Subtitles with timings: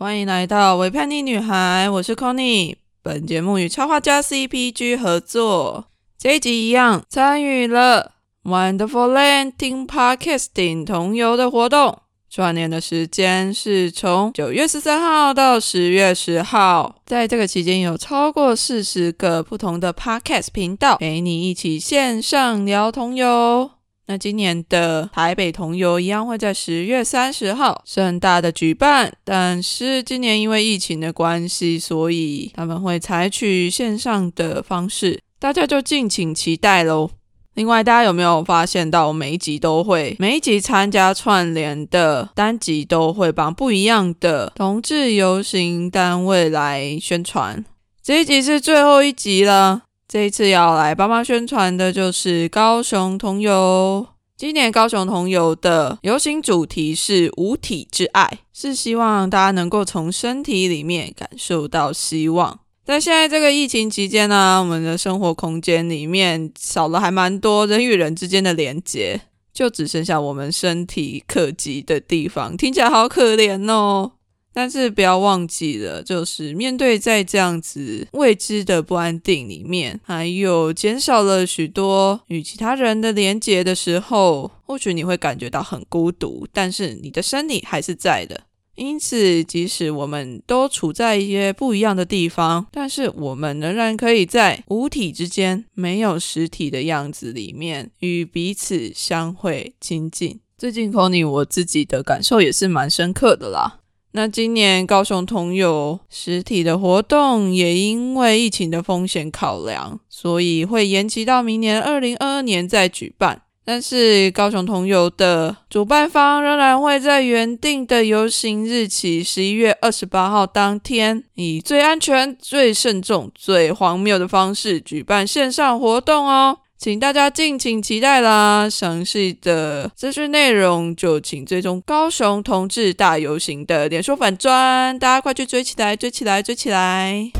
[0.00, 2.74] 欢迎来到伪叛逆女孩，我是 Conny。
[3.02, 8.12] 本节目与插画家 CPG 合作，这一集一样参与了
[8.44, 11.98] Wonderful Landing Podcasting 同游的活动。
[12.30, 23.72] 串联的时间是从九月十三号到十月十号，在这个期间有超过四十个不同的 Podcast 频道陪你一起线上聊同游。
[24.10, 37.10] 那今年的台北同游一样会在十月三十号盛大的举办，但是今年因为疫情的关系，所以他们会采取线上的方式，大家就敬请期待喽。
[37.54, 47.64] 另外，大家有没有发现到每一集都会每一集参加串联的单集都会帮不一样的同志游行单位来宣传？
[48.02, 49.82] 这一集是最后一集了。
[50.12, 54.04] 这一次要来帮忙宣传的就是高雄同游。
[54.36, 62.58] 今年高雄同游的游行主题是“五体之爱”，是希望大家能够从身体里面感受到希望。
[62.84, 69.20] 在现在这个疫情期间呢，我们的生活空间里面少了还蛮多人与人之间的连接，
[69.54, 74.10] 就只剩下我们身体可及的地方，听起来好可怜哦。
[74.52, 88.40] 但是不要忘记了，就是面对在这样子未知的不安定里面，还有减少了许多与其他人的连结的时候，或许你会感觉到很孤独，但是你的身体还是在的。
[88.76, 100.40] 因此，即使我们都处在一些不一样的地方，但是我们仍然可以在五体之间、没有实体的样子里面，与彼此相会亲近。
[100.56, 103.79] 最近 c o n y 我自己的感受也是蛮深刻的啦。
[104.12, 113.42] 那今年高雄同有实体的活动，也因为疫情的风险考量，所以会延期到明年二零二二年再举办。
[113.62, 126.58] 但是高雄同游的主办方仍然会在原定的游行日期十一月二十八号当天，以最安全、最慎重、最荒谬的方式举办线上活动哦。
[126.80, 128.66] 请大家敬请期待啦！
[128.70, 137.30] 详细的资讯内容就请追踪高雄同志大游行的脸书粉砖，大家快去追起来，追起来，追起来！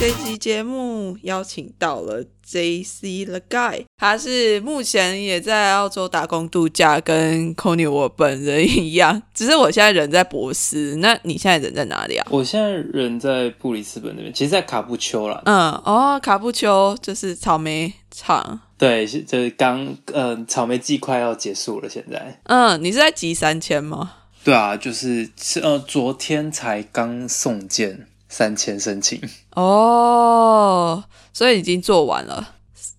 [0.00, 10.94] 这期节目邀请到了 J C The Guy，他是目前也在澳洲打工度假，跟 Conny 我本人一样，只是我现在人在博斯。
[11.00, 12.24] 那你现在人在哪里啊？
[12.30, 15.42] 我现在人在布里斯本那边，其实，在卡布丘啦。
[15.46, 18.60] 嗯，哦，卡布丘就是草莓厂。
[18.78, 22.40] 对，就是刚，嗯，草莓季快要结束了，现在。
[22.44, 24.12] 嗯，你是在集三千吗？
[24.44, 28.06] 对啊，就是是呃，昨天才刚送件。
[28.30, 29.18] 三千申请
[29.60, 31.02] 哦，
[31.32, 32.50] 所以已经做完了，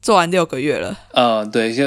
[0.02, 0.98] 做完六个月了。
[1.14, 1.86] 呃，对，就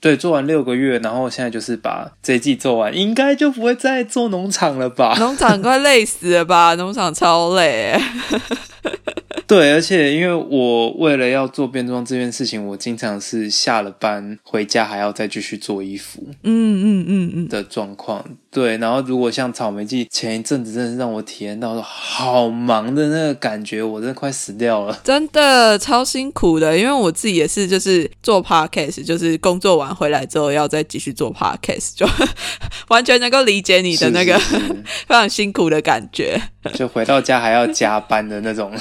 [0.00, 5.14] 对，做完六个月，然后现在就是把这一季做完，应该就不会再做农场了吧？
[5.18, 6.74] 农场快累死了吧？
[6.76, 8.00] 农场超累。
[9.46, 18.24] 对，而且因为我为了要做变装这件事情，我经常是下了班回家还要再继续做衣服，嗯嗯嗯嗯的状况。
[18.50, 26.76] 对，然后如果像草莓季前一阵子，真的是让我体验到好忙的那个感觉，我真的快死掉了，真的超辛苦的。
[26.76, 32.06] 因为我自己也是，就是做 podcast，就是工作完回来之后要再继续做 podcast，就
[32.88, 34.38] 完全能够理解你的那个
[35.06, 36.40] 非常辛苦的感觉，
[36.74, 38.72] 就回到家还要加班的那种。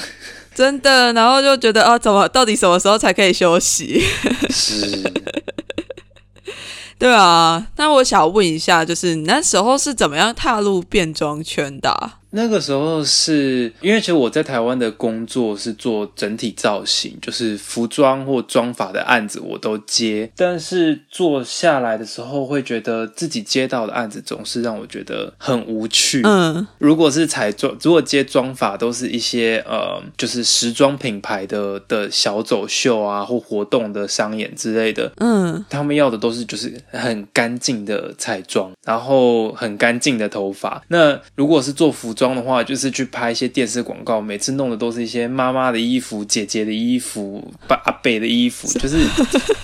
[0.57, 4.03] 真的，然后就觉得啊，怎么到底什么时候才可以休息？
[4.49, 5.03] 是，
[6.97, 7.67] 对啊。
[7.75, 12.13] 那我想问一下，就是你那时候是怎么样踏入变装圈的？
[12.31, 26.21] 那个时候是因为其实我在台湾的工作是做整体造型，就是服装或妆法的案子我都接，但是做下来的时候会觉得自己接到的案子总是让我觉得很无趣。
[26.23, 40.83] 嗯，如果是彩妆，如果接妆法都是一些呃，就是时装品牌的的小走秀啊或活动的商演之类的，嗯，他们要的都是就是很干净的彩妆，然后很干净的头发。
[40.89, 48.97] 那如果是做服装，的话就是去拍一些电视广告，每次弄的都是一些妈妈的衣服、姐姐的衣服、爸阿伯的衣服，就是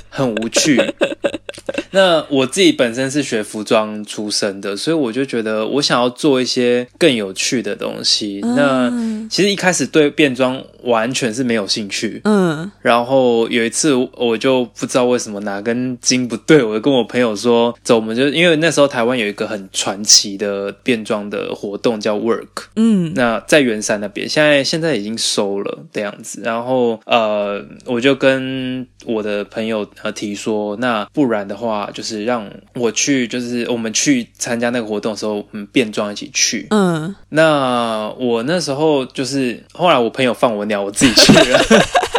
[0.09, 0.81] 很无趣。
[1.91, 8.41] 那我自己本身是学服装出身的，所以我就觉得我想要做一些更有趣的东西。
[8.55, 8.91] 那
[9.29, 26.41] 其实一开始对变装完全是没有兴趣，嗯然后有一次我就不知道为什么哪根筋不对，我就跟我朋友说，走，我们就因为那时候台湾有一个很传奇的变装的活动叫 Work，嗯那在圆山那边，现在现在已经收了的样子。
[26.43, 36.67] 然后呃，我就跟我的朋友呃提说，那不然的话，就是让我去，就是我们去参加那个活动的时候，我们变装一起去。
[36.69, 41.59] 嗯，那我那时候就是后来我朋友放我鸟，我自己去了。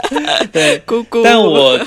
[0.52, 1.78] 对，姑姑，但我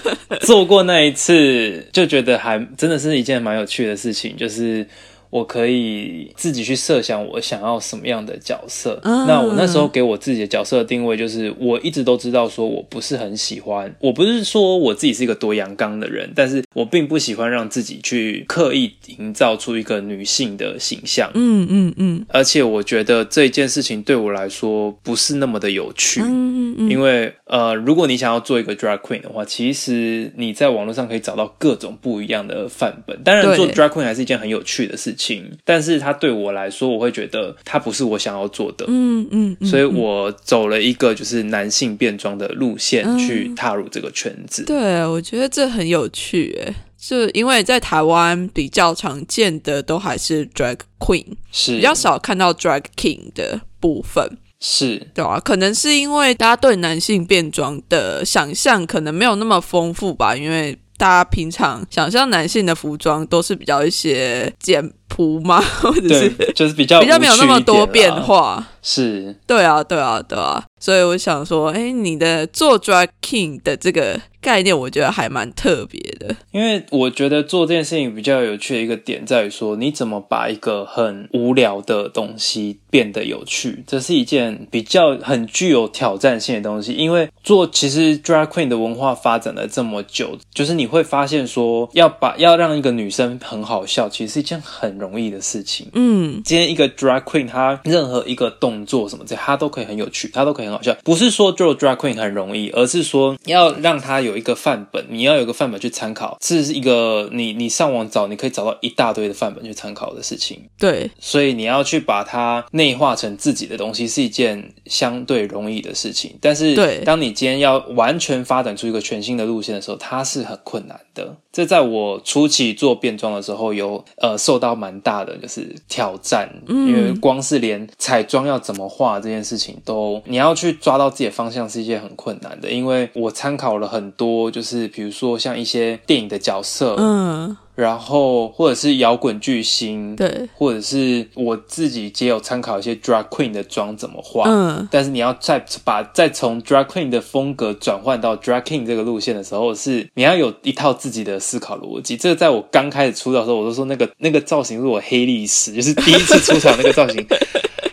[0.42, 4.86] 做过那一次，就觉得还真的是一件蛮有趣的事情，就是
[5.30, 9.00] 我可以自己去设想我想要什么样的角色。
[9.04, 21.30] 嗯那我那时候给我自己的角色的定位就是，我一直都知道说我不是很喜欢，我不是说我自己是一个多阳刚的人，但是我并不喜欢让自己去刻意营造出一个女性的形象。
[21.34, 26.22] 嗯嗯嗯而且我觉得这一件事情对我来说不是那么的有趣。
[26.22, 33.18] 嗯嗯嗯，因为呃，如果你想要做一个 drag queen 的话，其实你在网络上可以找到各种不一样的范本。
[33.24, 35.17] 当然，做 drag queen 还是一件很有趣的事情，
[35.66, 38.86] 但是它对我来说，我会觉得它不是我想要做的。
[38.88, 44.64] 嗯嗯，嗯所以我走了一个就是男性变装的路线嗯去踏入这个圈子。
[44.66, 54.38] 对，我觉得这很有趣，诶，就因为在台湾比较常见的都还是 drag queen，是比较少看到 drag king 的部分。
[54.60, 68.12] 是对啊，可能是因为大家对男性变装的想象可能没有那么丰富吧，因为大家平常想象男性的服装都是比较一些简朴嘛， 或者是，就是比较比较没有那么多变。
[68.22, 68.68] 化。
[68.82, 76.36] 是对啊，对啊，对啊，所以我想说，哎，你的做 drag king 的这个概念，我觉得还蛮特别的。
[76.52, 86.94] 因为我觉得做这件事情比较有趣的一个点在于说，你怎么把一个很无聊的东西变得有趣，这是一件比较很具有挑战性的东西。
[86.94, 95.88] 因为做其实 drag queen 的文化发展了这么久，就是你会发现说，要把要让一个女生很好笑，其实是一件很容易的事情。
[95.94, 100.96] 嗯今天一个 drag queen，她任何一个动作什么这，她都可以很有趣，她都可以很好笑。
[101.04, 110.62] 不是说做 drag queen 很容易，而是说要让它有一个范本，你要有一个范本去参考，这是一个你你上网找，你可以找到一大堆的范本去参考的事情。
[110.78, 116.38] 对，所以你要去把它内化成自己的东西，是一件相对容易的事情。
[116.42, 121.36] 但是，对当你今天要完全发展出一个全新的路线的时候，它是很困难的。
[121.52, 132.70] 这在我初期做变装的时候有，呃受到蛮大的就是挑战，因为光是连彩妆要怎么画这件事情都，你要去抓到自己的方向是一件很困难的。
[132.70, 144.88] 因为我参考了很多，就是比如说像一些电影的角色，嗯，然后或者是摇滚巨星，对，或者是我自己也有参考一些 drag queen 的妆怎么画，嗯。
[144.90, 152.18] 但是你要再把再从 drag queen 的风格转换到 drag king 这个路线的时候，是你要有一套自己的思考逻辑。
[152.18, 157.24] 这个在我刚开始出道的时候，我都说那个那个造型是我黑历史，就是第一次出场那个造型，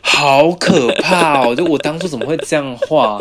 [0.06, 1.55] 好可怕哦！
[1.56, 3.19] 就我当初怎么会这样画？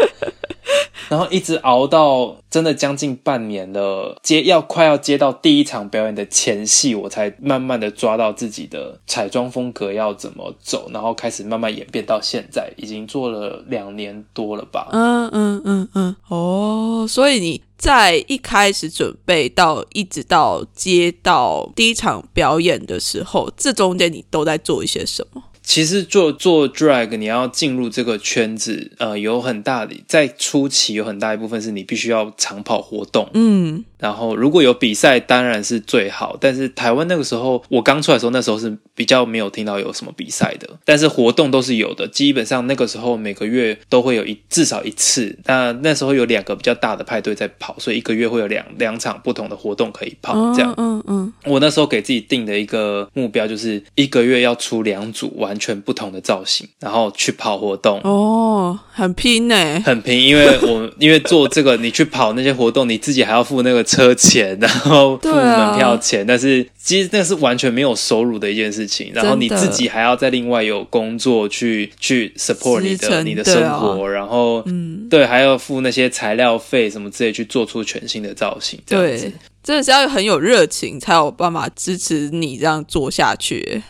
[1.09, 14.87] 然后一直熬到真的将近半年了，接要快要接到第一场表演的前戏，我才慢慢的抓到自己的彩妆风格要怎么走，然后开始慢慢演变到现在，已经做了两年多了吧。
[14.91, 25.43] 嗯嗯嗯嗯，哦，所以你在一开始准备到一直到接到第一场表演的时候，这中间你都在做一些什么？
[25.63, 33.85] 其实做做 drag，你要进入这个圈子，呃，有很大的在初期有很大一部分是你必须要长跑活动，嗯。
[34.03, 45.39] 然后如果有比赛当然是最好，但是台湾那个时候我刚出来的时候，那时候是比较没有听到有什么比赛的，但是活动都是有的，基本上那个时候每个月都会有一至少一次。
[45.45, 50.53] 那那时候有两个比较大的派对在跑，所以一个月会有两两场不同的活动可以跑。
[50.53, 58.01] 这样，嗯嗯我那时候给自己定的一个目标就是一个月要出两组完全不同的造型，然后去跑活动。
[58.03, 59.81] 哦，很拼呢。
[59.85, 79.33] 很拼，因为我因为做这个，你去跑那些活动，你自己还要付那个车钱， 然后门票钱，但是其实那是完全没有收入的一件事情，然后你自己还要再另外有工作去去 support 你的你的生活，然后嗯，对还要付那些材料费什么之类，去做出全新的造型，这样子对。，
[79.63, 83.81] 真的是要很有热情，才有办法支持你这样做下去。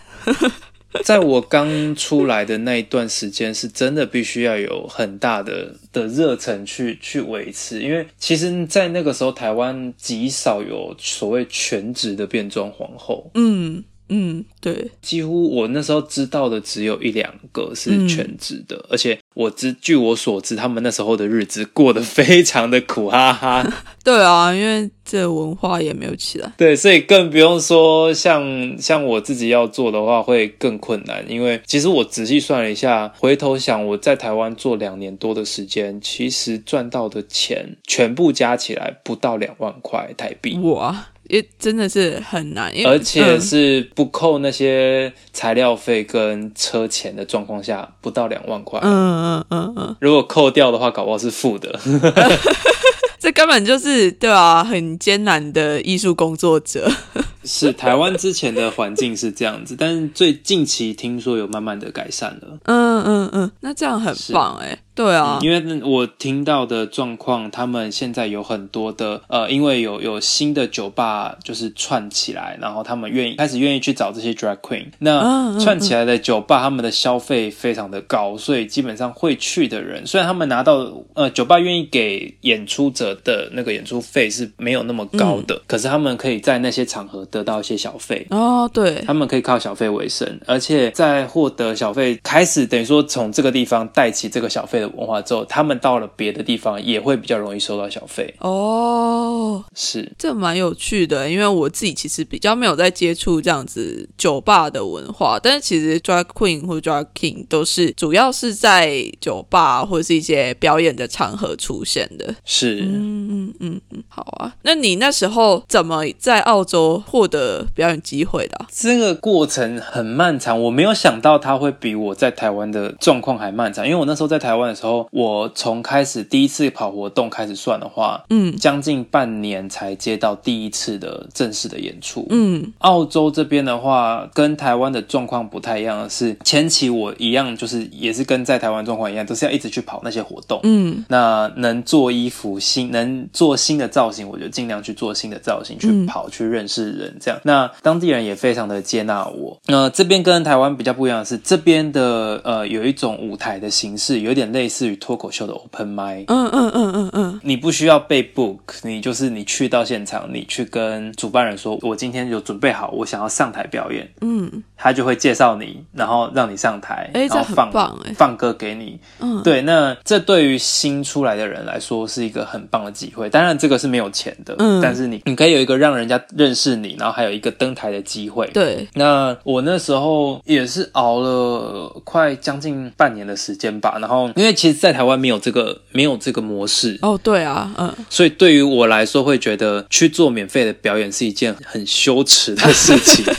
[1.03, 13.31] 在我刚出来的那一段时间，是真的必须要有很大的的热忱去去维持，因为其实，在那个时候，台湾极少有所谓全职的变装皇后。
[13.33, 23.66] 嗯嗯，对，几乎我那时候知道的只有一两个是全职的，而且我知据我所知，他们那时候的日子过得非常的苦哈哈。
[24.04, 26.52] 对啊，因为这文化也没有起来。
[26.58, 40.58] 对，所以更不用说像像我自己要做的话会更困难，因为其实我仔细算了一下，回头想我在台湾做两年多的时间，其实赚到的钱全部加起来不到两万块台币。
[40.60, 41.08] 哇！
[41.30, 48.80] 也真的是很难，而且是不扣那些材料费跟车钱的状况下，不到两万块。
[48.84, 51.80] 嗯嗯嗯嗯，如果扣掉的话，搞不好是负的。
[53.20, 56.92] 这根本就是对啊，很艰难的艺术工作者。
[57.46, 62.58] 是台湾之前的环境是这样子，但是最近期听说有慢慢的改善了。
[62.63, 64.77] 嗯嗯嗯，那这样很棒哎。
[64.95, 74.85] 对啊，因为我听到的状况，他们现在有很多的呃，因为有有新的酒吧就是串起来，然后他们愿意开始愿意去找这些 drag queen。
[75.00, 87.23] 那串起来的酒吧，他们的消费非常的高，所以基本上会去的人，虽然他们拿到呃酒吧愿意给演出者的那个演出费是没有那么高的，可是他们可以在那些场合。
[87.33, 99.66] 得到一些小费哦，对，他们可以靠小费为生，而且在获得小费开始，等于说从这个地方带起这个小费的文化之后，他们到了别的地方也会比较容易收到小费哦。
[99.75, 112.36] 是，这蛮有趣的，因为我自己其实比较没有在接触这样子酒吧的文化，但是其实 drag queen 或者 drag king 都是主要是在酒吧或者是一些表演的场合出现的。
[112.46, 114.54] 是，嗯嗯嗯嗯，好啊。
[114.62, 123.86] 那你那时候怎么在澳洲获获得表演机会的这个过程很漫长，我没有想到它会比我在台湾的状况还漫长。
[123.86, 132.25] 因为我那时候在台湾的时候，我从开始第一次跑活动开始算的话，嗯，将近半年才接到第一次的正式的演出。
[132.30, 140.60] 嗯，澳洲这边的话，跟台湾的状况不太一样的是，前期我一样就是也是跟在台湾状况一样，都是要一直去跑那些活动。
[140.63, 147.15] 嗯，那能做衣服新，能做新的造型，我就尽量去做新的造型，去跑，去认识人。
[147.20, 149.60] 这样，那当地人也非常的接纳我。
[149.68, 156.25] 那这边跟台湾比较不一样的是，这边的呃有一种舞台的形式，有点类似于脱口秀的 open mic。
[156.27, 164.10] 嗯嗯嗯嗯嗯，你不需要被 book，你就是你去到现场，你去跟主办人说，我今天有准备好，我想要上台表演。
[164.22, 167.72] 嗯，他就会介绍你，然后让你上台，然后放
[168.15, 169.00] 放歌给你。
[169.20, 173.29] 嗯，对，那这对于新出来的人来说是一个很棒的机会。
[173.29, 176.93] 当然，这个是没有钱的，嗯，但是你你可以有一个让人家认识你。
[177.03, 178.48] 然后还有一个登台的机会。
[178.53, 183.98] 对，那我那时候也是熬了快将近半年的时间吧。
[184.00, 186.98] 然后，因为其实，在台湾没有这个没有这个模式。
[187.01, 187.93] 哦，对啊，嗯。
[188.10, 193.25] 所以对于我来说，会觉得去做免费的表演是一件很羞耻的事情。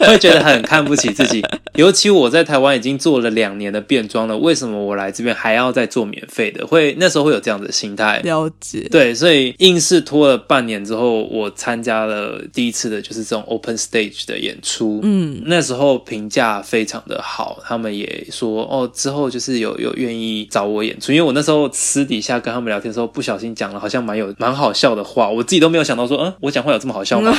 [0.00, 6.66] 会觉得很看不起自己，尤其我在台湾已经做了两年的变装了，为什么我来这边还要再做免费的？
[6.66, 8.18] 会那时候会有这样的心态。
[8.24, 15.00] 了解，对，所以硬是拖了半年之后，我参加了第一次的就是这种 open stage 的演出。
[15.02, 27.32] 嗯，那时候评价非常的好，他们也说哦，之后就是有有愿意找我演出，因为我那时候私底下跟他们聊天的时候，不小心讲了好像蛮有蛮好笑的话，我自己都没有想到说，嗯，我讲话有这么好笑吗？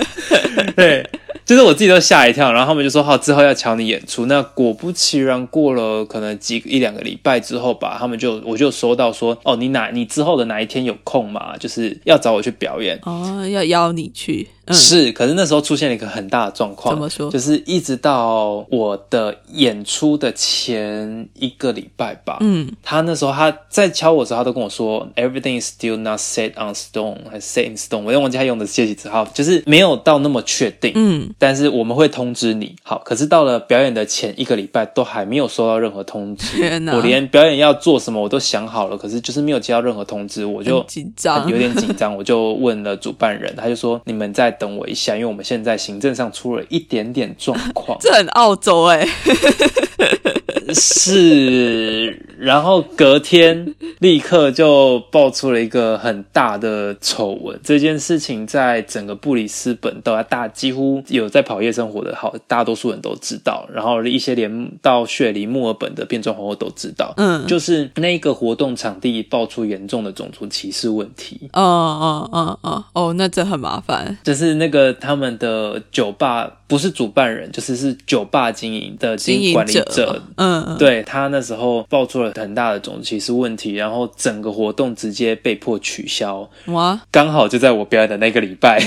[0.76, 1.08] 对。
[1.44, 4.26] 就是我自己都吓一跳，然后他们就说好，之后要瞧你演出。
[4.26, 11.56] 那果不其然，过了可能几一两个礼拜之后吧，他们就我就收到说，哦，你哪你之后的哪一天有空嘛？
[11.56, 14.46] 就是要找我去表演哦，要邀你去。
[14.74, 17.30] 是，可是那时候出现了一个很大的状况，怎么说？
[17.30, 32.76] 就是一直到我的演出的前一个礼拜吧，嗯，他那时候他在敲我时候，他都跟我说，everything is still not set on stone，还是 set in stone，我有忘记他用的介词字号，就是没有到那么确定，嗯，但是我们会通知你。
[32.82, 44.57] 好，可是到了表演的前一个礼拜，都还没有收到任何通知，天我连表演要做什么我都想好了，可是就是没有接到任何通知，我就紧张，有点紧张，我就问了主办人，他就说你们在。
[44.58, 47.98] 等我一下，因为我们现在行政上出了一点点状况。
[48.02, 49.06] 这很澳洲哎，
[50.74, 52.27] 是。
[52.38, 57.58] 然后隔天立刻就爆出了一个很大的丑闻。
[57.62, 63.68] 这件事情在整个布里斯本都大几乎有在跑夜生活的好大多数人都知道。
[63.72, 67.12] 然后一些连到雪梨、墨尔本的变装皇后都知道。
[67.16, 71.48] 嗯，就是那个活动场地爆出严重的种族歧视问题。
[71.52, 74.16] 哦哦哦哦哦，那这很麻烦。
[74.22, 88.80] 就是那个他们的酒吧不是主办人，就是是酒吧经营的经营管理者，嗯嗯，对他那时候爆出了很大的种族歧视问题，然后整个活动直接被迫取消，哇，刚好就在我表演的那个礼拜，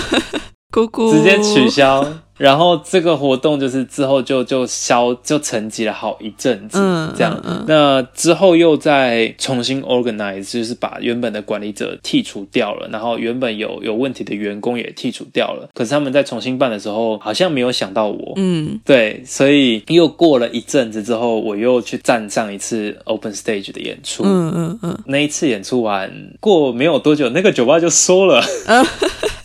[0.70, 1.10] 姑姑。
[1.10, 2.06] 直接取消。
[2.36, 7.40] 然后这个活动就是之后就就消就沉寂了好一阵子，嗯这样。
[7.66, 15.68] 那之后又再重新 organize，就是把原本的管理者剔除掉了，然后原本有有问题的员工也剔除掉了。
[15.74, 24.22] 可是他们在重新办的时候，好像没有想到我，嗯，对，所以又过了一阵子之后，我又去站上一次 open stage 的演出。
[24.24, 28.42] 嗯嗯嗯，那一次演出完过没有多久，那个酒吧就收了。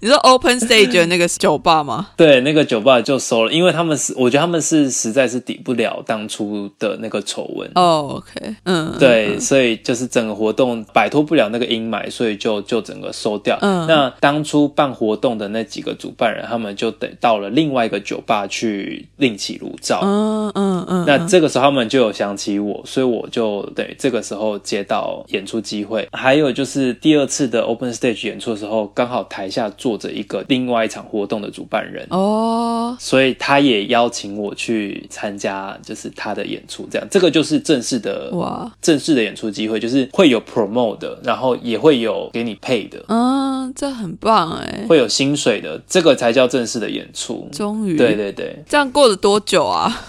[0.00, 2.08] 你说 Open Stage 的那个酒吧吗？
[2.16, 7.70] 对，那个酒吧就收了，因为他们是，我觉得他们是实在是抵不了当初的那个丑闻。
[7.74, 13.58] 哦，OK，嗯，对，所以就是整个活动摆脱不了那个阴霾，所以就就整个收掉。
[13.60, 20.00] 嗯那当初办活动的那几个主办人，他们就得到了另外一个酒吧去另起炉灶。
[20.02, 26.06] 嗯嗯嗯，那这个时候他们就有想起我，所以我就对这个时候接到演出机会。
[26.12, 32.06] 还有就是第二次的 Open Stage 演出的时候，刚好台下坐着一个另外一场活动的主办人。
[32.10, 47.48] 哦，所以他也邀请我去参加，就是他的演出，这样这个就是正式的哇，正式的演出机会，就是会有 promote 的，然后也会有给你配的，嗯，这很棒哎，会有薪水的，这个才叫正式的演出。
[47.52, 50.00] 终于，对，对对，这样过了多久啊？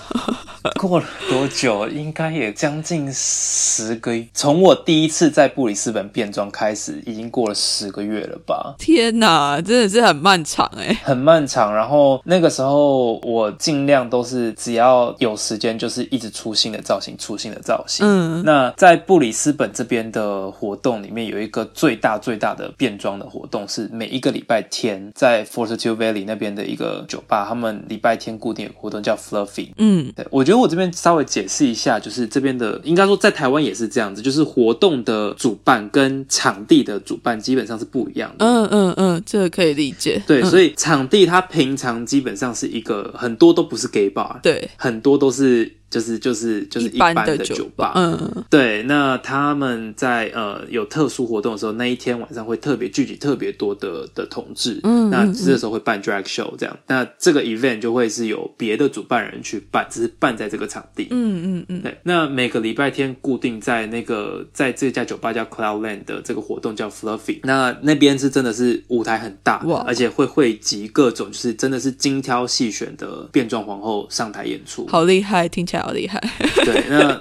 [0.80, 1.88] 过了多久？
[1.88, 4.28] 应该也将近十个月。
[4.34, 8.76] 从我第一次在布里斯本变装开始，已经过了十个月了吧。
[8.78, 10.94] 天哪，真的是很漫长哎。
[11.04, 18.06] 很漫长，然后那个时候我尽量都是只要有时间，就是一直出新的造型，出新的造型。
[18.06, 29.70] 嗯那在布里斯本这边的活动里面，有一个最大最大的变装的活动，是每一个礼拜天在 Fortitude Valley 那边的一个酒吧，他们礼拜天固定有活动叫 Fluffy。
[29.78, 38.44] 嗯对，我觉得我这边稍微解释一下，就是这边的应该说在台湾也是这样子，就是活动的主办跟场地的主办基本上是不一样的。
[38.44, 40.20] 嗯嗯嗯，这个可以理解。
[40.26, 61.08] 对，嗯所以场地它平常基本上是一个很多都不是 gay bar，对很多都是就是就是就是一般的的酒吧吧。，嗯对，那他们在呃有特殊活动的时候，那一天晚上会特别聚集特别多的的同志，嗯那这时候会办 drag show 这样，那这个 event 就会是有别的主办人去办，只是办在这个场地。
[61.12, 74.88] 嗯嗯嗯，对，那每个礼拜天固定在那个在这家酒吧叫 Cloudland 的这个活动叫 Fluffy，那那边是真的是舞台很大哇，而且会汇集各种就是真的是精挑细选的变装皇后上台演出。
[74.88, 76.22] 好厉害，听起来好厉害。
[76.66, 77.20] 对，那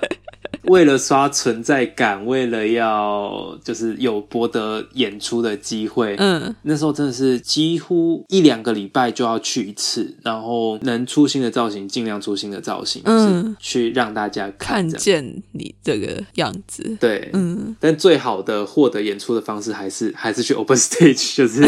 [0.65, 14.89] 为了刷存在感，为了要就是有博得演出的机会，嗯，那时候真的是几乎一两个礼拜就要去一次，然后能出新的造型尽量出新的造型，嗯是去让大家看看。
[14.89, 16.97] 见你这个样子。
[17.01, 21.63] 对，嗯，但最好的获得演出的方式还是还是去 open stage， 就是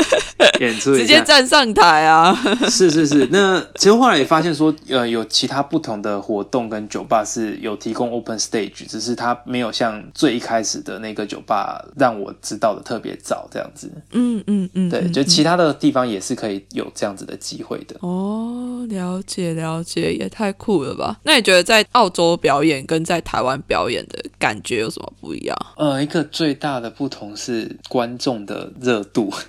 [0.60, 1.24] 演出直接。
[1.24, 2.38] 站上台啊！
[2.68, 13.90] 是是是，那其实后来也发现说，呃，有其他不同的活动跟酒吧是有提供 open stage，只是它没有像最一开始的那个酒吧让我知道的特别早这样子。
[14.12, 17.96] 嗯嗯嗯，对，嗯就其他的地方也是可以有这样子的机会的。
[18.00, 21.18] 哦，了解了解，也太酷了吧？
[21.24, 25.56] 那你觉得在澳洲表演跟在台湾表演的感觉有什么不一样？
[25.76, 29.32] 呃，一个最大的不同是观众的热度。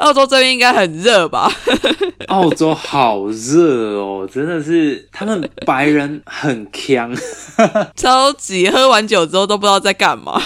[0.00, 1.50] 澳洲这边应该很热吧？
[2.28, 7.14] 澳洲好热哦，真的是他们白人很强，
[7.96, 10.40] 超级喝完酒之后都不知道在干嘛。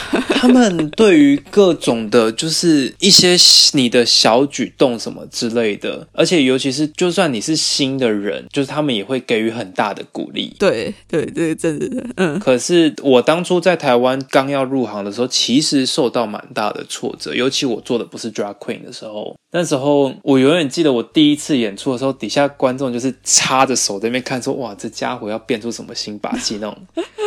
[0.44, 3.35] 他们对于各种的，就是一些
[3.72, 10.54] 你的小举动什么之类的，而且尤其是就算你是新的人，就是他们也会给予很大的鼓励。
[10.59, 19.35] 对对对，真的是，嗯可是我当初在台湾刚要入行的时候，其实受到蛮大的挫折，尤其我做的不是 drag queen 的时候。
[19.52, 26.76] 那时候我永远记得我第一次演出的时候，底下观众就是插着手在那边看，说：“哇，这家伙要变出什么新把戏？”那种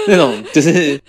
[0.09, 0.99] 那种就是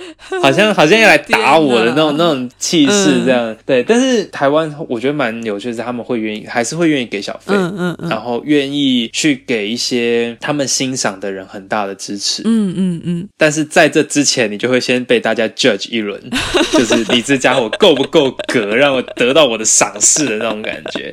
[0.41, 3.83] 好像好像要来打我的那种那种气势，这样、对。
[3.83, 7.55] 但是台湾我觉得蛮有趣的是，他们会愿意还是会愿意给小费。
[7.55, 16.21] 嗯嗯嗯然后愿意去给一些他们欣赏的人很大的支持，嗯嗯嗯，但是在这之前，你就会先被大家 judge 一轮，
[16.73, 21.11] 就是你这家伙够不够格，让我得到我的赏识的那种感觉。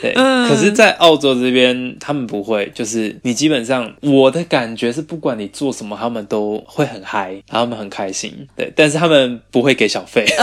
[0.00, 8.46] 对，嗯可是，在澳洲这边，他们不会，就是你基本上，我的感觉是，不管你做什么，他们都会很嗨，然后他们很开心。
[8.54, 10.26] 对，但是他们不会给小费。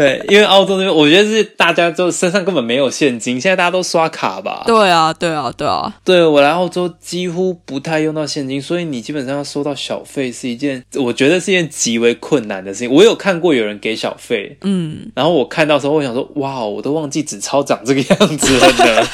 [0.00, 4.62] 对，因为澳洲那边，我觉得是大家就身上根本没有现金，现在大家都刷卡吧。
[4.66, 5.94] 对啊，对啊，对啊。
[6.02, 12.90] 对我来澳洲几乎不太用到现金，所以你基本上要收到小费是一件，我觉得是一件极为困难的事情。
[12.90, 19.06] 我有看过有人给小费，嗯，然后我看到时候，我想说，哇，我都忘记纸钞长这个样子了呢。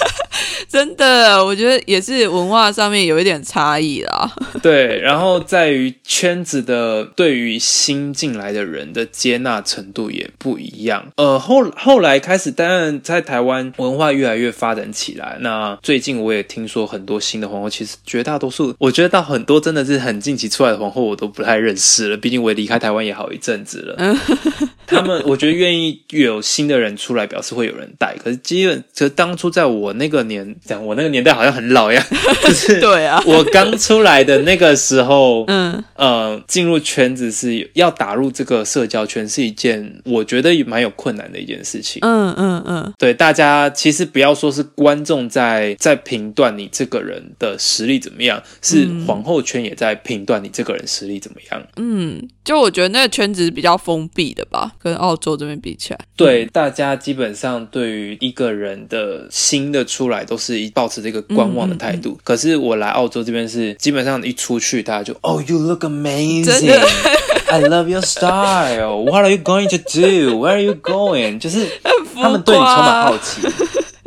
[0.68, 4.30] 真的，我觉得也是文化上面有一点差异啦。
[4.60, 11.06] 对，然后在于圈子的对于新进来的人的接纳程度也不一一样。
[11.16, 15.38] 呃，后后来开始，当然在台湾文化越来越发展起来。
[15.40, 22.16] 那最近我也听说很多新的皇后，其实绝大多数，我觉得到很多真的是很近期出来的皇后，我都不太认识了。
[22.16, 24.16] 毕竟我也离开台湾也好一阵子了。
[24.86, 28.16] 他们我觉得愿意有新的人出来，表示会有人带。
[28.22, 30.46] 可是基本，就当初在我那个年。
[30.64, 32.04] 讲我那个年代好像很老呀，
[32.42, 42.00] 就是对啊，我刚出来的那个时候， 嗯呃，进入圈子是要打入这个社交圈是一件我觉得蛮有困难的一件事情。
[42.02, 51.62] 嗯嗯嗯，对，大家其实不要说是观众在在评断你这个人的实力怎么样，是皇后圈也在评断你这个人实力怎么样。
[51.76, 60.56] 嗯，就我觉得那个圈子是比较封闭的吧，跟澳洲这边比起来，对，大家基本上对于一个人的新的出来都是。
[60.56, 71.38] 一保持这个观望的态度，可是我来澳洲这边是基本上一出去，大家就 Oh，You look amazing，I love your style，What are you going to do？Where are you going？
[71.38, 71.66] 就是
[72.14, 73.42] 他们对你充满好奇。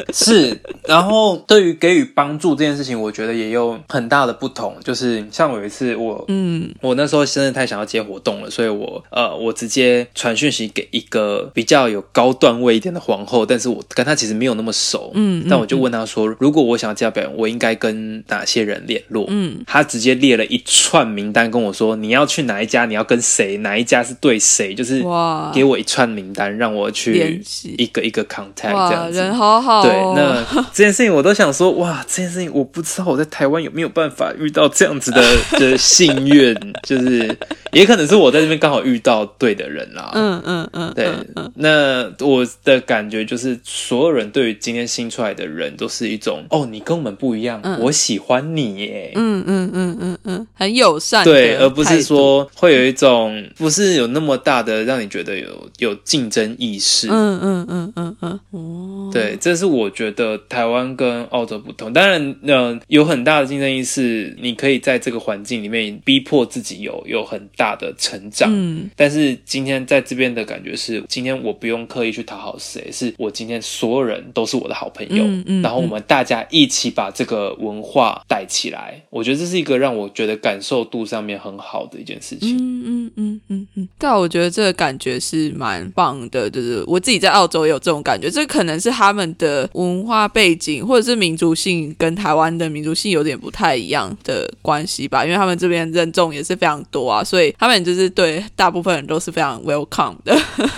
[0.14, 4.76] 是，然后对于给予帮助这件事情，我觉得也有很大的不同。
[4.84, 19.26] 就是像我有一次，我嗯，我那时候真的太想要接活动了，所以我呃，我直接传讯息给一个比较有高段位一点的皇后，但是我跟她其实没有那么熟，嗯，但我就问她说，如果我想要接表演，我应该跟哪些人联络？
[19.30, 27.42] 嗯，她直接列了一串名单跟我说，你要去哪一家，你要跟谁，哪一家是对谁，就是哇，给我一串名单让我去
[27.78, 29.84] 一个一个 contact 这样子，人好好。
[29.84, 35.22] 对，那这件事情我都想说，哇，这件事情我不知道我在台湾有没有办法遇到这样子的
[35.60, 37.38] 的幸运，就是
[37.72, 40.12] 也可能是我在这边刚好遇到对的人啦。
[40.14, 41.10] 嗯嗯嗯，对。
[41.56, 49.12] 那我的感觉就是，所有人对于今天新出来的人都是一种，哦，你跟我们不一样，我喜欢你耶。
[49.16, 57.08] 嗯嗯嗯嗯嗯，很友善，对，而不是说会有一种不是有那么大的让你觉得有有竞争意识。
[57.10, 59.89] 嗯嗯嗯嗯嗯，哦，对，这是我。
[59.90, 68.48] 我觉得台湾跟澳洲不同，当然，呃，有很大的竞争意识，你可以在这个环境里面逼迫自己有有很大的成长。
[68.54, 79.02] 嗯，但是今天在这边的感觉是，今天我不用刻意去讨好谁，是我今天所有人都是我的好朋友，嗯然后我们大家一起把这个文化带起来。
[79.10, 82.56] 我觉得这是一个让我觉得感受度上面很好的一件事情。
[82.56, 89.68] 嗯嗯嗯嗯嗯，但我觉得这个感觉是蛮棒的，就是我自己在澳洲也有这种感觉，这可能是他们的。
[89.80, 100.38] 文化背景或者是民族性跟台湾的民族性有点不太一样的关系吧，因为他们这边人种也是非常多啊，所以他们就是对大部分人都是非常 welcome 的。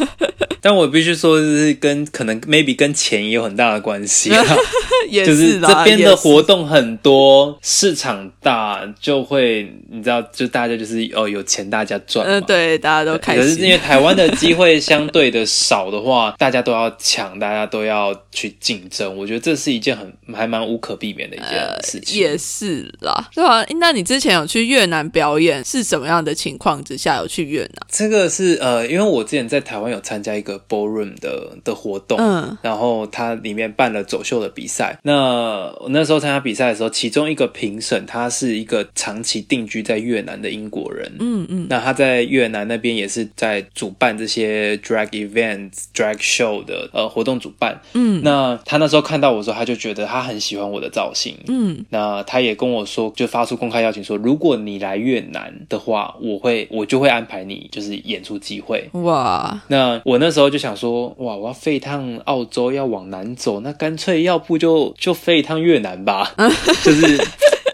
[0.63, 4.45] 但我必须说，是跟可能 maybe 跟钱也有很大的关系啊，
[5.25, 13.43] 就是这边的活动很多，市场大，就会你知道，就大家就是哦有钱大家赚，嗯，对，大家都开心。
[13.43, 21.49] 可是因为台湾的机会相对的少的话，大家都要抢，大家都要去竞争，我觉得这是一件很还蛮无可避免的一件
[21.83, 22.19] 事情。
[22.19, 23.65] 也是啦，对啊。
[23.79, 27.75] 那你之前有去越南表演，是什么样的情况之下有去越南？
[27.89, 30.59] 这个是呃，因为我之前在台湾有参加一个。
[30.71, 34.90] ballroom 的的活动，嗯，然后它里面办了走秀的比赛。
[35.03, 60.41] 那我那时候参加比赛的时候，其中一个评审他是一个长期定居在越南的英国人，嗯嗯，那他在越南那边也是在主办这些 drag events、drag show 的呃活动主办，嗯，那他那时候看到我的时候，他就觉得他很喜欢我的造型，嗯，那他也跟我说，就发出公开邀请说，如果你来越南的话，我会我就会安排你就是演出机会，哇，那我那时候。
[60.41, 66.33] 时候就想说，哇，我要飞一趟澳洲，要往南走，那干脆要不就就飞一趟越南吧，
[66.83, 67.17] 就是。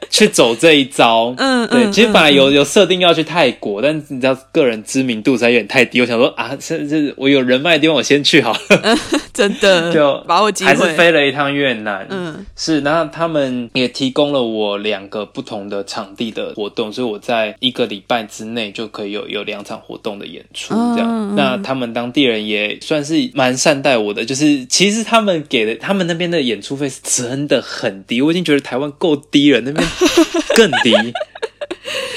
[0.18, 8.98] 去走这一招，嗯，对，其实本来有有设定要去泰国，但你知道个人知名度才有点太低，我想说啊，甚至我有人脉的地方，我先去好了，
[9.34, 29.86] 真的就把我还是飞了一趟越南，嗯，是，然后他们也提供了我两个不同的场地的活动，所以我在一个礼拜之内就可以有有两场活动的演出，这样，那他们当地人也算是蛮善待我的，就是其实他们给的他们那边的演出费是真的很低，我已经觉得台湾够低了，那边。
[30.56, 30.94] 更低。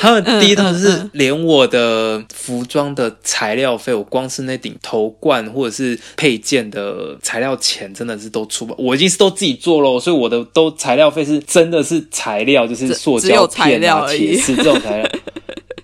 [0.01, 8.75] 他们第一套是连我的服装的材料费，我光是那顶头冠或者是配件的材料钱，真的是都出不。
[8.79, 15.11] 我已经是都自己做了，所以我的都材料费是真的是材料，就是塑胶片啊、铁丝这种材料。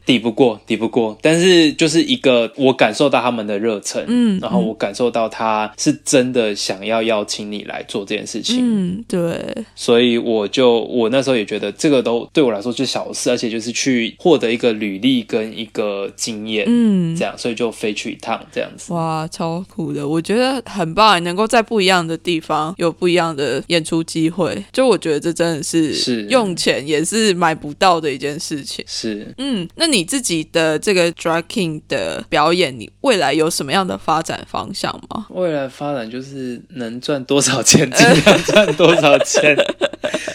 [0.06, 29.95] 抵不过，抵不过，但是就是一个我感受到他们的热忱，嗯，然后我感受到他是真的想要邀请你来做这件事情，嗯，对，所以我就我那时候也觉得这个都对我来说是小事，而且就是去获得一个履历跟一个经验，嗯，这样，所以就飞去一趟这样子，哇，超酷的，我觉得很棒，能够在不一样的地方有不一样的演出机会，就我觉得这真的是是用钱也是买不到的一件事情，是，嗯，那你。
[29.96, 35.26] 你自己的这个 drag king 的表演，你未来有什么样的发展方向吗？
[35.30, 39.56] 未来发展就是能赚多少钱尽量赚多少钱。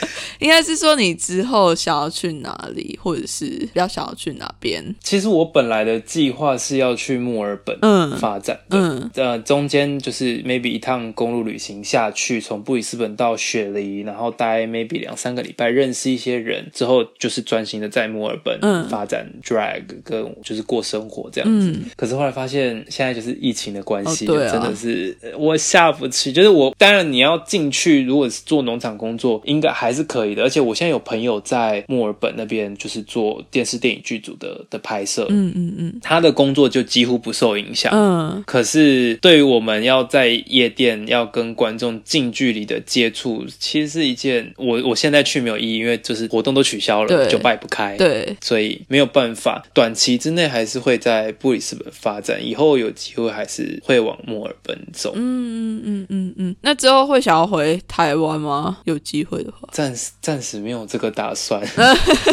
[0.39, 4.84] 应该是说你之后想要去哪里，或者是比较想要去哪边？
[5.01, 21.79] 其实我本来的计划是要去墨尔本嗯发展嗯呃中间就是 maybe 一趟公路旅行下去，从布里斯本到雪梨，然后待 maybe 两三个礼拜，认识一些人之后，就是专心的在墨尔本发展 drag 跟就是过生活这样子。
[21.95, 26.31] 可是后来发现现在就是疫情的关系，真的是我下不去。
[26.31, 30.43] 就是我当然你要进去，如果是做农场工作，应该还是可以的。
[30.43, 38.43] 而且我现在有朋友在墨尔本那边，就是做电视电影剧组的的拍摄，嗯嗯嗯，他的工作就几乎不受影响，嗯。
[38.45, 56.56] 可是对于我们要在夜店要跟观众近距离的接触，其实是一件我我现在去没有意义，因为就是活动都取消了，酒吧也不开，对，所以没有办法，短期之内还是会在布里斯本发展，以后有机会还是会往墨尔本走，嗯嗯嗯嗯嗯。
[56.62, 58.80] 那之后会想要回台湾吗？
[58.86, 60.00] 有机会的话，暂时。
[60.21, 61.61] 暂时没有这个打算，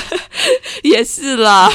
[0.83, 1.70] 也是啦。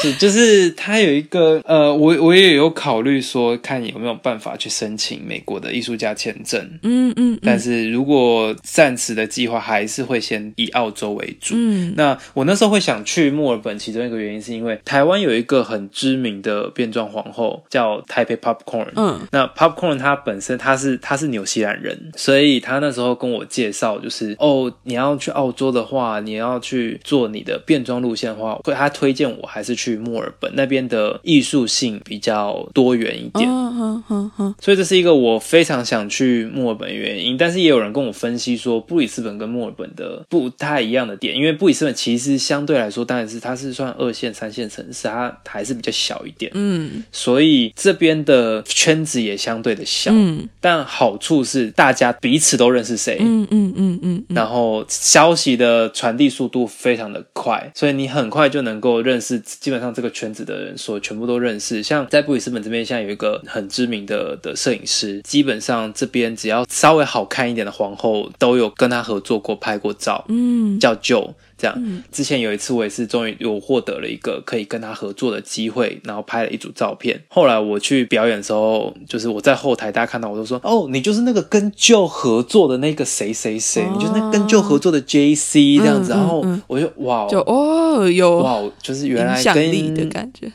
[0.00, 6.78] 是，就是他有一个呃，我我也有考虑说，看有没有办法去申请美国的艺术家签证。
[6.84, 7.36] 嗯嗯。
[7.42, 11.54] 但是如果暂时的计划还是会先以澳洲为主。
[11.56, 11.92] 嗯。
[11.96, 18.86] 那我那时候会想去墨尔本，其中一个原因是因为台湾有一个很知名的变装皇后叫 Taipei Popcorn。
[18.94, 19.18] 嗯。
[19.32, 29.87] 那 Popcorn 他本身他是他是纽西兰人，所以他那时候跟我介绍，就是哦，你要去澳洲的话，你要去做你的变装路线的话，会他推荐我还是去。
[29.88, 33.48] 去墨尔本那边的艺术性比较多元一点，
[34.60, 37.38] 所以这是一个我非常想去墨尔本原因。
[37.38, 46.52] 但是也有人跟我分析说，布里斯本跟墨尔本的不太一样的点，因为布里斯本其实相对来说，当然是它是算二线、三线城市，它还是比较小一点。
[46.54, 50.10] 嗯，所以这边的圈子也相对的小。
[50.12, 53.16] 嗯，但好处是大家彼此都认识谁。
[53.20, 59.77] 嗯嗯嗯嗯，然后消息的传递速度非常的快，所以你很快就能够认识基本。
[59.80, 70.24] 上这个圈子的人所全部都认识，像在布里斯本这边，现在有一个很知名的的摄影师，基本上这边只要稍微好看一点的皇后，都有跟他合作过、拍过照。
[70.28, 71.34] 嗯，叫 Joe。
[71.58, 77.20] 这样，之前有一次我也是终于有获得了一个可以跟他合作的机会，然后拍了一组照片。
[77.28, 90.50] 后来我去表演的时候，就是我在后台，大家看到我都说：“哦，你就是那个跟 Joe 合作的那个谁谁谁，你就是那跟 Joe 合作的 JC 这样子。”然后我就哇，就哦有哇，就是原来跟你的感觉。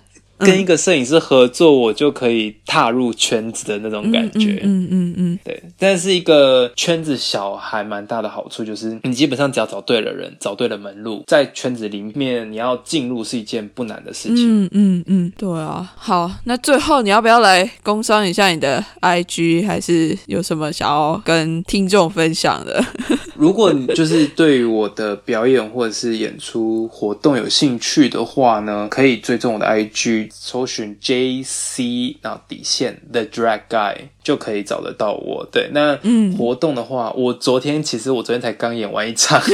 [0.46, 4.60] 跟一个摄影师合作，我就可以踏入圈子的那种感觉。
[4.64, 5.62] 嗯嗯嗯，对。
[5.78, 14.66] 但是一个圈子小还蛮大的好处，就是你基本上只要找对了人，找对了门路，在圈子里面你要进入是一件不难的事情。
[14.66, 15.92] 嗯嗯嗯，对啊。
[15.96, 22.84] 好，那最后你要不要来工商一下你的 IG，还是有什么想要跟听众分享的？
[23.36, 30.30] 如果你就是对于我的表演或者是演出活动有兴趣的话呢，可以追踪我的 IG。
[30.34, 35.46] 搜寻 J C 然后底线 The Drag Guy 就可以找得到我。
[35.52, 35.98] 对，那
[36.38, 39.42] 活动的话，我昨天其实我昨天才刚演完一场。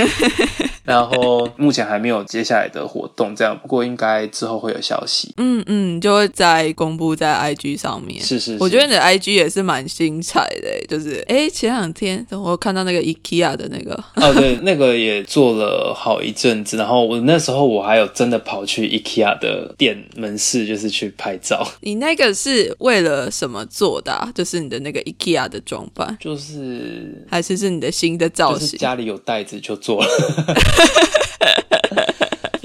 [0.84, 5.32] 然后目前还没有接下来的活动，这样不过应该之后会有消息。
[5.38, 8.20] 嗯嗯，就会在公布在 IG 上面。
[8.20, 16.76] 是是，我觉得你的 IG 也是蛮精彩的，就是哎前两天我看到那个 IKEA 的那个 哦，对，那个也做了好一阵子。
[16.76, 21.64] 然后我那时候我还有真的跑去 IKEA 的店门市，就是去拍照。
[21.82, 24.28] 你那个是为了什么做的？
[24.34, 28.78] 就是你的那个 IKEA 的装扮，就是还是是你的新的造型？
[28.78, 30.10] 家里有袋子就做了。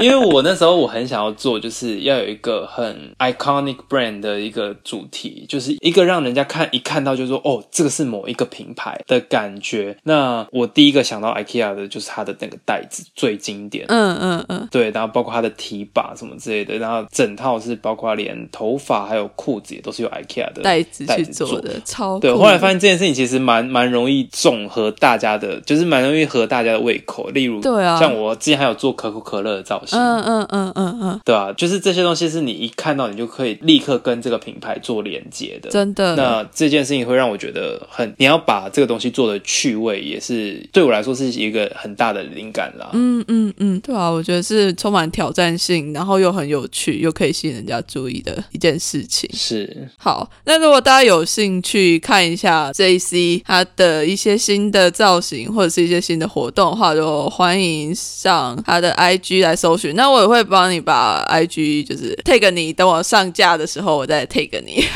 [0.04, 9.96] 因为我那时候我很想要做，就是要有一个很 iconic brand 的一个主题，就是一个让人家看一看到就说哦，这个是某一个品牌的感觉。
[10.02, 27.30] 那我第一个想到 IKEA 的就是它的那个袋子最经典，嗯嗯嗯，对，然后包括它的提把什么之类的，然后整套是包括连头发还有裤子也都是用 IKEA 的袋子去做的，超对，酷后来发现这件事情其实蛮蛮容易综合大家的，就是蛮容易合大家的胃口。
[27.30, 35.70] 例如，对啊像我之前还有做可口可乐的造型，嗯嗯嗯嗯嗯，对啊，就是这些东西是你一看到你就可以立刻跟这个品牌做连接的。
[35.70, 36.16] 真的。
[36.16, 42.90] 那这件事情会让我觉得很，你要把这个东西做的趣味，也是对我来说是一个很大的灵感啦。
[42.92, 49.28] 嗯嗯嗯，对啊，我觉得是充满挑战性，然后又很有趣，又可以吸引人家注意的一件事情。
[49.32, 59.83] 是，好，那如果大家有兴趣看一下 J C 它的一些新的造型或者是一些新的活动的话，就欢迎上它的 I G 来搜寻。
[59.92, 64.84] 那我也会帮你把 I G 就是 take 你，等我上架的时候我再 take 你。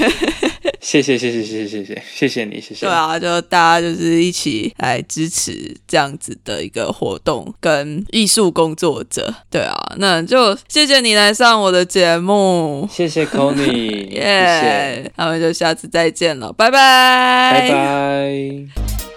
[0.80, 2.86] 谢谢谢谢谢谢谢谢谢谢你，谢谢。
[2.86, 9.34] 对啊，就大家就是一起来支持这样子的一个活动跟艺术工作者。
[9.50, 12.88] 对啊，那就谢谢你来上我的节目。
[12.90, 14.20] 谢谢 Conny，耶
[15.02, 19.07] 谢谢，那我们就下次再见了，拜拜，拜拜。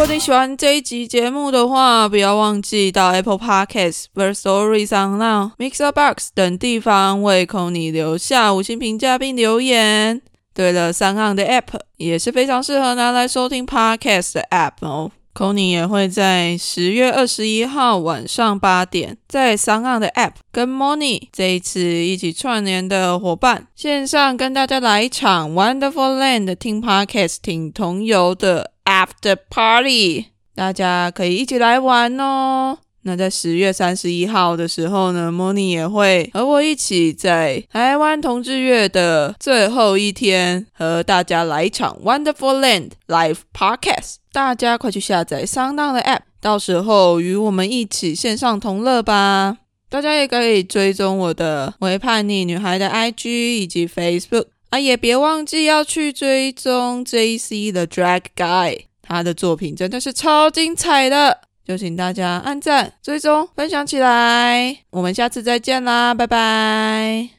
[0.00, 10.22] 如果你喜欢这一集节目的话，不要忘记到 Apple Podcasts、First Story 上、now Mixer Box 等地方为 Conny 留下五星评价并留言。
[10.54, 15.10] 对了，三岸的 App 也是非常适合拿来收听 Podcast 的 App 哦。
[15.34, 32.78] Conny 也会在十月二十一号晚上八点，在三岸的 App 跟 Moni 这一次一起串联的伙伴线上跟大家来一场 Wonderful Land 听 Podcasting 同游的 After Party，大家可以一起来玩哦。
[33.02, 44.16] 那在十月三十一号的时候呢，Moni 也会和我一起在台湾同志月的最后一天，和大家来一场 Wonderful Land Live Podcast。
[44.32, 49.58] 大家快去下载商当的 App，到时候与我们一起线上同乐吧。
[49.88, 61.42] 大家也可以追踪我的为叛逆女孩的 IG 以及 Facebook 啊，也别忘记要去追踪 JC 的 Drag Guy，他的作品真的是超精彩的。
[61.66, 64.78] 就请大家按赞、追踪、分享起来。
[64.90, 67.28] 我们下次再见啦，拜拜。